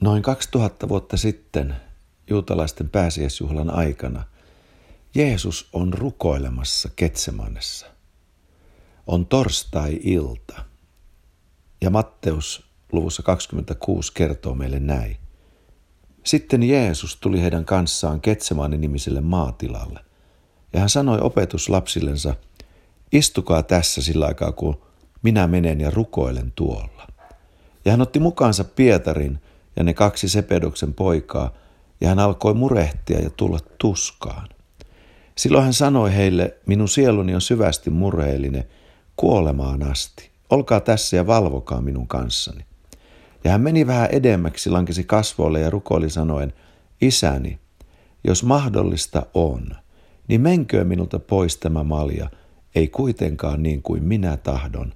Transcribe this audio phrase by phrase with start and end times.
[0.00, 1.76] Noin 2000 vuotta sitten
[2.30, 4.24] juutalaisten pääsiäisjuhlan aikana
[5.14, 7.86] Jeesus on rukoilemassa Ketsemanessa.
[9.06, 10.64] On torstai-ilta
[11.80, 15.16] ja Matteus luvussa 26 kertoo meille näin.
[16.24, 20.00] Sitten Jeesus tuli heidän kanssaan Ketsemanin nimiselle maatilalle
[20.72, 22.34] ja hän sanoi opetuslapsillensa,
[23.12, 24.82] istukaa tässä sillä aikaa kun
[25.22, 27.06] minä menen ja rukoilen tuolla.
[27.84, 29.38] Ja hän otti mukaansa Pietarin
[29.78, 31.50] ja ne kaksi Sepedoksen poikaa,
[32.00, 34.48] ja hän alkoi murehtia ja tulla tuskaan.
[35.36, 38.64] Silloin hän sanoi heille, minun sieluni on syvästi murheellinen,
[39.16, 40.30] kuolemaan asti.
[40.50, 42.64] Olkaa tässä ja valvokaa minun kanssani.
[43.44, 46.52] Ja hän meni vähän edemmäksi, lankesi kasvoille ja rukoili sanoen,
[47.00, 47.58] Isäni,
[48.24, 49.68] jos mahdollista on,
[50.28, 52.30] niin menköön minulta pois tämä malja,
[52.74, 54.94] ei kuitenkaan niin kuin minä tahdon,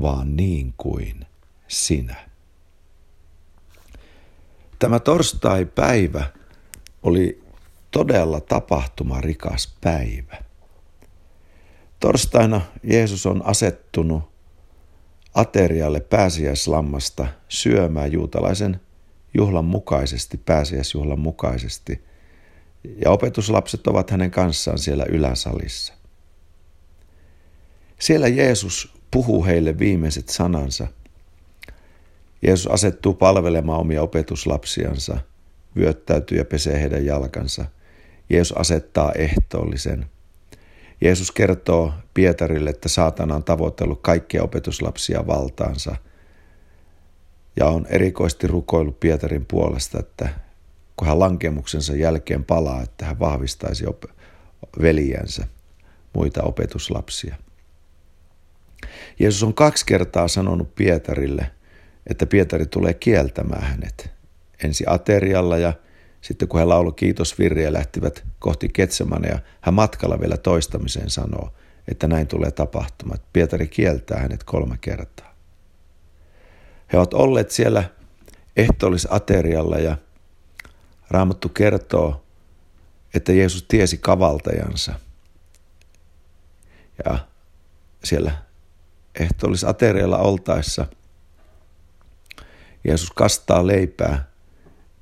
[0.00, 1.26] vaan niin kuin
[1.68, 2.31] sinä.
[4.82, 6.24] Tämä torstai-päivä
[7.02, 7.44] oli
[7.90, 10.36] todella tapahtumarikas päivä.
[12.00, 14.22] Torstaina Jeesus on asettunut
[15.34, 18.80] aterialle pääsiäislammasta syömään juutalaisen
[19.34, 22.04] juhlan mukaisesti, pääsiäisjuhlan mukaisesti.
[23.04, 25.94] Ja opetuslapset ovat hänen kanssaan siellä yläsalissa.
[27.98, 30.86] Siellä Jeesus puhuu heille viimeiset sanansa–
[32.42, 35.18] Jeesus asettuu palvelemaan omia opetuslapsiansa,
[35.76, 37.64] vyöttäytyy ja pesee heidän jalkansa.
[38.30, 40.06] Jeesus asettaa ehtoollisen.
[41.00, 45.96] Jeesus kertoo Pietarille, että saatana on tavoitellut kaikkia opetuslapsia valtaansa
[47.56, 50.28] ja on erikoisesti rukoillut Pietarin puolesta, että
[50.96, 54.10] kun hän lankemuksensa jälkeen palaa, että hän vahvistaisi op-
[56.14, 57.36] muita opetuslapsia.
[59.18, 61.50] Jeesus on kaksi kertaa sanonut Pietarille–
[62.06, 64.10] että Pietari tulee kieltämään hänet.
[64.64, 65.72] Ensi aterialla ja
[66.20, 68.72] sitten kun he laulu kiitosvirriä lähtivät kohti
[69.28, 71.52] ja hän matkalla vielä toistamiseen sanoo,
[71.88, 73.20] että näin tulee tapahtumaan.
[73.32, 75.34] Pietari kieltää hänet kolme kertaa.
[76.92, 77.84] He ovat olleet siellä
[78.56, 79.96] ehtoollisaterialla ja
[81.10, 82.24] Raamattu kertoo,
[83.14, 84.94] että Jeesus tiesi kavaltajansa.
[87.04, 87.18] Ja
[88.04, 88.32] siellä
[89.20, 90.86] ehtoollisaterialla oltaessa–
[92.84, 94.28] Jeesus kastaa leipää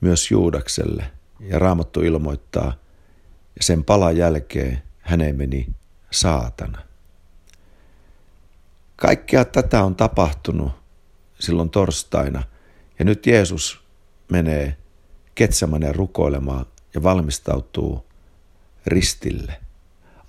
[0.00, 1.10] myös Juudakselle
[1.40, 2.72] ja Raamattu ilmoittaa,
[3.56, 5.66] ja sen palan jälkeen häneen meni
[6.10, 6.78] saatana.
[8.96, 10.72] Kaikkea tätä on tapahtunut
[11.38, 12.42] silloin torstaina,
[12.98, 13.80] ja nyt Jeesus
[14.32, 14.76] menee
[15.34, 18.06] Ketsämanen rukoilemaan ja valmistautuu
[18.86, 19.60] ristille,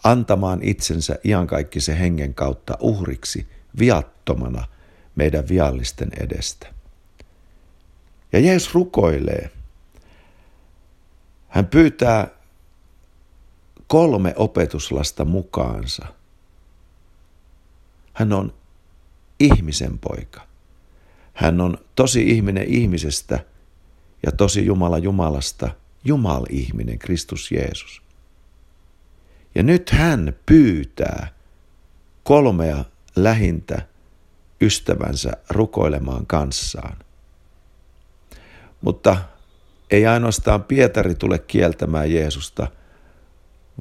[0.04, 3.48] antamaan itsensä iankaikkisen hengen kautta uhriksi
[3.80, 4.68] viattomana
[5.16, 6.81] meidän viallisten edestä.
[8.34, 9.52] Ja Jeesus rukoilee.
[11.47, 12.28] Hän pyytää
[13.88, 16.06] kolme opetuslasta mukaansa.
[18.14, 18.53] Hän on
[19.40, 20.47] ihmisen poika.
[21.34, 23.46] Hän on tosi ihminen ihmisestä
[24.25, 25.70] ja tosi Jumala Jumalasta,
[26.03, 28.02] Jumal-ihminen, Kristus Jeesus.
[29.56, 31.34] Ja nyt hän pyytää
[32.24, 33.88] kolmea lähintä
[34.62, 36.97] ystävänsä rukoilemaan kanssaan–
[38.81, 39.18] mutta
[39.92, 42.68] ei ainoastaan Pietari tule kieltämään Jeesusta,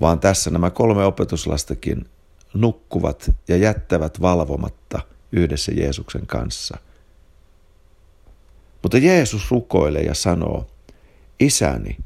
[0.01, 2.09] vaan tässä nämä kolme opetuslastakin
[2.55, 5.01] nukkuvat ja jättävät valvomatta
[5.33, 6.79] yhdessä Jeesuksen kanssa.
[8.83, 10.67] Mutta Jeesus rukoilee ja sanoo,
[11.41, 11.99] Isäni,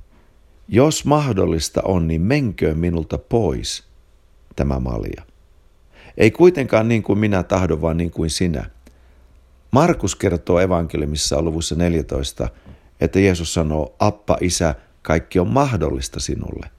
[0.68, 3.84] jos mahdollista on, niin menköön minulta pois
[4.56, 5.22] tämä malja.
[6.16, 8.70] Ei kuitenkaan niin kuin minä tahdon, vaan niin kuin sinä.
[9.70, 12.48] Markus kertoo evankeliumissa luvussa 14,
[13.00, 16.70] että Jeesus sanoo, appa, isä, kaikki on mahdollista sinulle.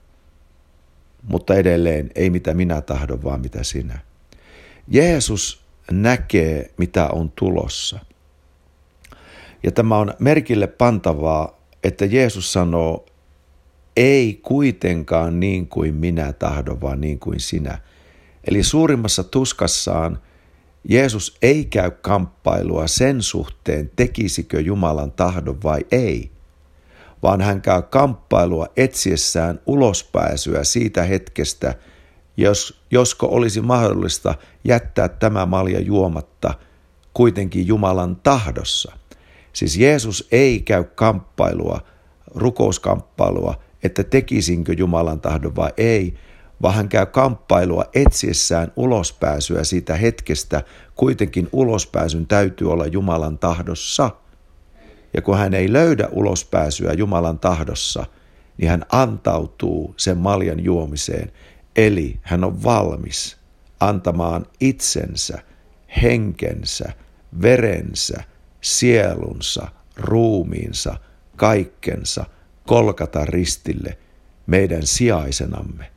[1.23, 3.99] Mutta edelleen ei mitä minä tahdon, vaan mitä sinä.
[4.87, 7.99] Jeesus näkee, mitä on tulossa.
[9.63, 13.05] Ja tämä on merkille pantavaa, että Jeesus sanoo,
[13.97, 17.77] ei kuitenkaan niin kuin minä tahdon, vaan niin kuin sinä.
[18.47, 20.19] Eli suurimmassa tuskassaan
[20.89, 26.31] Jeesus ei käy kamppailua sen suhteen, tekisikö Jumalan tahdon vai ei,
[27.23, 31.75] vaan hän käy kamppailua etsiessään ulospääsyä siitä hetkestä,
[32.37, 36.53] jos, josko olisi mahdollista jättää tämä malja juomatta
[37.13, 38.97] kuitenkin Jumalan tahdossa.
[39.53, 41.81] Siis Jeesus ei käy kamppailua,
[42.35, 46.13] rukouskamppailua, että tekisinkö Jumalan tahdon vai ei,
[46.61, 50.63] vaan hän käy kamppailua etsiessään ulospääsyä siitä hetkestä,
[50.95, 54.09] kuitenkin ulospääsyn täytyy olla Jumalan tahdossa.
[55.13, 58.05] Ja kun hän ei löydä ulospääsyä Jumalan tahdossa,
[58.57, 61.31] niin hän antautuu sen maljan juomiseen.
[61.75, 63.37] Eli hän on valmis
[63.79, 65.39] antamaan itsensä,
[66.01, 66.93] henkensä,
[67.41, 68.23] verensä,
[68.61, 69.67] sielunsa,
[69.97, 70.97] ruumiinsa,
[71.35, 72.25] kaikkensa
[72.67, 73.97] kolkata ristille
[74.47, 75.94] meidän sijaisenamme.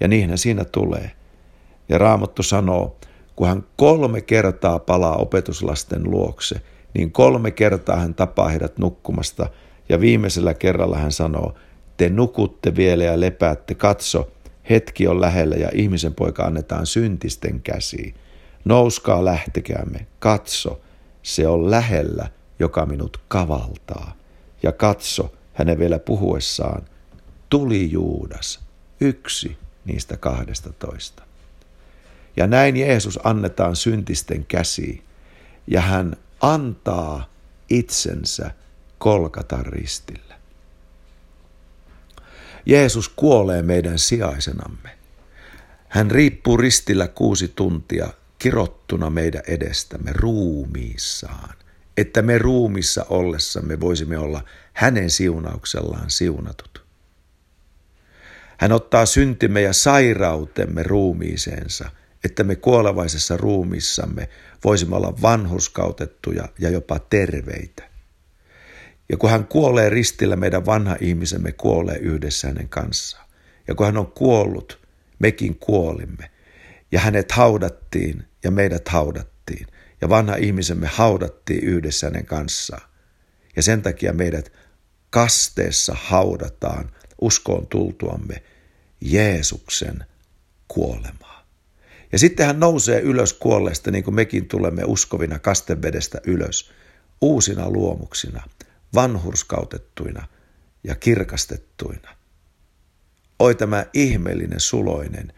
[0.00, 1.10] Ja niinhän siinä tulee.
[1.88, 2.96] Ja Raamattu sanoo,
[3.36, 6.60] kun hän kolme kertaa palaa opetuslasten luokse,
[6.94, 9.46] niin kolme kertaa hän tapaa heidät nukkumasta.
[9.88, 11.54] Ja viimeisellä kerralla hän sanoo,
[11.96, 14.30] te nukutte vielä ja lepäätte, katso,
[14.70, 18.14] hetki on lähellä ja ihmisen poika annetaan syntisten käsiin.
[18.64, 20.80] Nouskaa lähtekäämme, katso,
[21.22, 24.16] se on lähellä, joka minut kavaltaa.
[24.62, 26.82] Ja katso, hänen vielä puhuessaan,
[27.50, 28.60] tuli Juudas,
[29.00, 31.22] yksi niistä kahdesta toista.
[32.36, 35.04] Ja näin Jeesus annetaan syntisten käsiin,
[35.66, 37.30] ja hän antaa
[37.70, 38.50] itsensä
[38.98, 40.34] kolkatan ristillä.
[42.66, 44.98] Jeesus kuolee meidän sijaisenamme.
[45.88, 48.08] Hän riippuu ristillä kuusi tuntia
[48.38, 51.54] kirottuna meidän edestämme ruumiissaan,
[51.96, 56.83] että me ruumissa ollessamme voisimme olla hänen siunauksellaan siunatut.
[58.58, 61.90] Hän ottaa syntimme ja sairautemme ruumiiseensa,
[62.24, 64.28] että me kuolevaisessa ruumissamme
[64.64, 67.94] voisimme olla vanhuskautettuja ja jopa terveitä.
[69.08, 73.28] Ja kun hän kuolee ristillä, meidän vanha ihmisemme kuolee yhdessä hänen kanssaan.
[73.68, 74.80] Ja kun hän on kuollut,
[75.18, 76.30] mekin kuolimme.
[76.92, 79.66] Ja hänet haudattiin ja meidät haudattiin.
[80.00, 82.88] Ja vanha ihmisemme haudattiin yhdessä hänen kanssaan.
[83.56, 84.52] Ja sen takia meidät
[85.10, 88.42] kasteessa haudataan uskoon tultuamme
[89.00, 90.04] Jeesuksen
[90.68, 91.46] kuolemaa.
[92.12, 96.70] Ja sitten hän nousee ylös kuolleesta, niin kuin mekin tulemme uskovina kastevedestä ylös,
[97.20, 98.42] uusina luomuksina,
[98.94, 100.28] vanhurskautettuina
[100.84, 102.16] ja kirkastettuina.
[103.38, 105.32] Oi tämä ihmeellinen suloinen,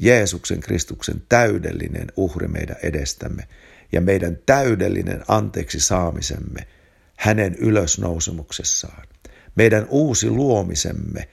[0.00, 3.48] Jeesuksen Kristuksen täydellinen uhri meidän edestämme
[3.92, 6.66] ja meidän täydellinen anteeksi saamisemme
[7.16, 9.06] hänen ylösnousemuksessaan
[9.54, 11.28] meidän uusi luomisemme,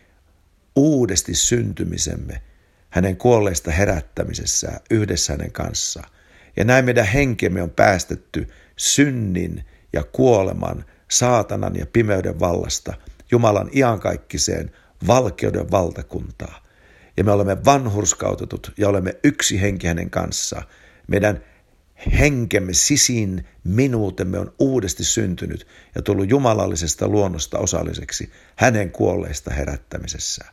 [0.75, 2.41] uudesti syntymisemme,
[2.89, 6.09] hänen kuolleista herättämisessään yhdessä hänen kanssaan.
[6.57, 12.93] Ja näin meidän henkemme on päästetty synnin ja kuoleman, saatanan ja pimeyden vallasta
[13.31, 14.71] Jumalan iankaikkiseen
[15.07, 16.65] valkeuden valtakuntaa.
[17.17, 20.63] Ja me olemme vanhurskautetut ja olemme yksi henki hänen kanssaan.
[21.07, 21.43] Meidän
[22.19, 30.45] henkemme sisin minuutemme on uudesti syntynyt ja tullut jumalallisesta luonnosta osalliseksi hänen kuolleista herättämisessä.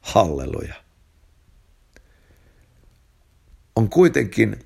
[0.00, 0.74] Halleluja.
[3.76, 4.58] On kuitenkin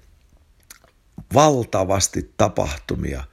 [1.35, 3.25] valtavasti tapahtumia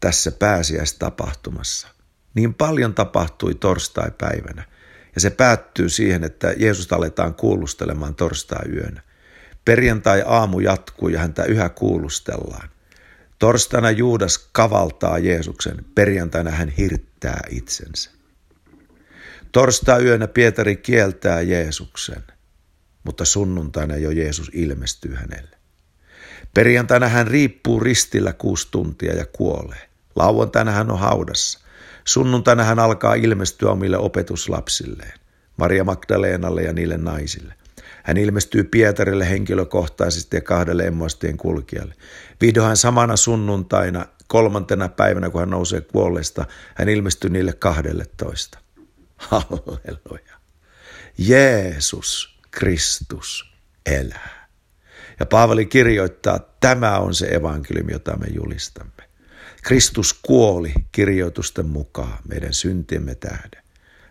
[0.00, 1.88] tässä pääsiäistapahtumassa.
[2.34, 4.64] Niin paljon tapahtui torstai-päivänä.
[5.14, 9.02] Ja se päättyy siihen, että Jeesusta aletaan kuulustelemaan torstai-yönä.
[9.64, 12.68] Perjantai-aamu jatkuu ja häntä yhä kuulustellaan.
[13.38, 18.10] Torstaina Juudas kavaltaa Jeesuksen, perjantaina hän hirttää itsensä.
[19.52, 22.22] Torstai-yönä Pietari kieltää Jeesuksen,
[23.04, 25.56] mutta sunnuntaina jo Jeesus ilmestyy hänelle.
[26.54, 29.88] Perjantaina hän riippuu ristillä kuusi tuntia ja kuolee.
[30.16, 31.60] Lauantaina hän on haudassa.
[32.04, 35.18] Sunnuntaina hän alkaa ilmestyä omille opetuslapsilleen,
[35.56, 37.54] Maria Magdalenalle ja niille naisille.
[38.08, 41.94] Hän ilmestyy Pietarille henkilökohtaisesti ja kahdelle emmoistien kulkijalle.
[42.40, 48.58] Vihdoin samana sunnuntaina, kolmantena päivänä, kun hän nousee kuolleesta, hän ilmestyy niille kahdelle toista.
[49.16, 50.36] Halleluja.
[51.18, 53.52] Jeesus Kristus
[53.86, 54.48] elää.
[55.20, 59.02] Ja Paavali kirjoittaa, tämä on se evankeliumi, jota me julistamme.
[59.62, 63.62] Kristus kuoli kirjoitusten mukaan meidän syntiemme tähden.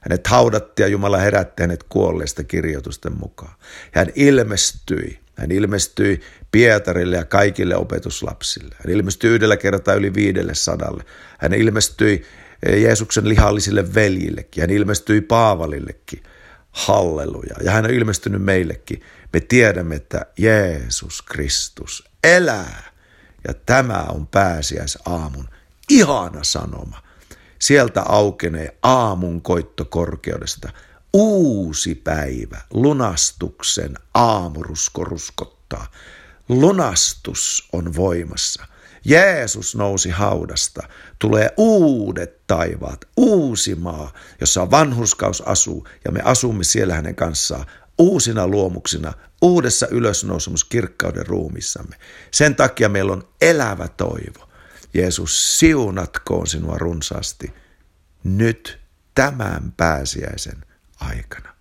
[0.01, 3.53] Hänet haudattiin ja Jumala herätti hänet kuolleesta kirjoitusten mukaan.
[3.91, 5.19] Hän ilmestyi.
[5.35, 8.75] Hän ilmestyi Pietarille ja kaikille opetuslapsille.
[8.85, 11.03] Hän ilmestyi yhdellä kertaa yli viidelle sadalle.
[11.39, 12.25] Hän ilmestyi
[12.65, 14.61] Jeesuksen lihallisille veljillekin.
[14.61, 16.23] Hän ilmestyi Paavalillekin.
[16.71, 17.55] Halleluja.
[17.63, 19.01] Ja hän on ilmestynyt meillekin.
[19.33, 22.91] Me tiedämme, että Jeesus Kristus elää.
[23.47, 25.49] Ja tämä on pääsiäisaamun
[25.89, 27.01] ihana sanoma.
[27.59, 30.69] Sieltä aukenee aamun koitto korkeudesta.
[31.13, 35.87] Uusi päivä, lunastuksen aamurusko ruskottaa.
[36.49, 38.65] Lunastus on voimassa.
[39.05, 40.87] Jeesus nousi haudasta.
[41.19, 47.65] Tulee uudet taivaat, uusi maa, jossa vanhurskaus asuu ja me asumme siellä hänen kanssaan
[47.97, 51.95] uusina luomuksina, uudessa ylösnousemus kirkkauden ruumissamme.
[52.31, 54.46] Sen takia meillä on elävä toivo.
[54.97, 57.53] Jeesus, siunatkoon sinua runsaasti
[58.23, 58.79] nyt
[59.15, 60.65] tämän pääsiäisen
[60.99, 61.56] aikana.